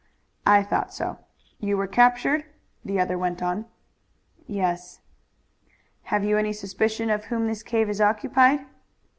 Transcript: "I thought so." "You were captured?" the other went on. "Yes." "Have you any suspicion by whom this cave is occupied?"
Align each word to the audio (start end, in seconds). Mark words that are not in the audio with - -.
"I 0.47 0.63
thought 0.63 0.91
so." 0.95 1.19
"You 1.59 1.77
were 1.77 1.85
captured?" 1.85 2.45
the 2.83 2.99
other 2.99 3.19
went 3.19 3.43
on. 3.43 3.65
"Yes." 4.47 4.99
"Have 6.05 6.23
you 6.23 6.39
any 6.39 6.53
suspicion 6.53 7.09
by 7.09 7.17
whom 7.19 7.45
this 7.45 7.61
cave 7.61 7.87
is 7.87 8.01
occupied?" 8.01 8.65